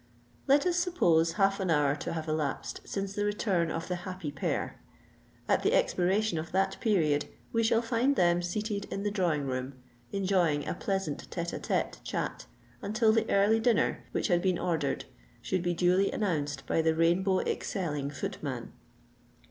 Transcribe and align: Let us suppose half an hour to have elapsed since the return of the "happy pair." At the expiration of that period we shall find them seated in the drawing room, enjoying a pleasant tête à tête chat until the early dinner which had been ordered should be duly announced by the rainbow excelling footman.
Let 0.47 0.65
us 0.65 0.77
suppose 0.77 1.33
half 1.33 1.59
an 1.59 1.69
hour 1.69 1.95
to 1.97 2.13
have 2.13 2.27
elapsed 2.27 2.81
since 2.85 3.13
the 3.13 3.23
return 3.23 3.69
of 3.69 3.87
the 3.87 3.97
"happy 3.97 4.31
pair." 4.31 4.81
At 5.47 5.61
the 5.61 5.75
expiration 5.75 6.39
of 6.39 6.51
that 6.53 6.77
period 6.81 7.27
we 7.53 7.61
shall 7.61 7.83
find 7.83 8.15
them 8.15 8.41
seated 8.41 8.85
in 8.85 9.03
the 9.03 9.11
drawing 9.11 9.45
room, 9.45 9.75
enjoying 10.11 10.67
a 10.67 10.73
pleasant 10.73 11.29
tête 11.29 11.53
à 11.53 11.59
tête 11.59 12.03
chat 12.03 12.47
until 12.81 13.11
the 13.11 13.29
early 13.29 13.59
dinner 13.59 14.03
which 14.11 14.27
had 14.27 14.41
been 14.41 14.57
ordered 14.57 15.05
should 15.39 15.61
be 15.61 15.75
duly 15.75 16.11
announced 16.11 16.65
by 16.65 16.81
the 16.81 16.95
rainbow 16.95 17.41
excelling 17.41 18.09
footman. 18.09 18.73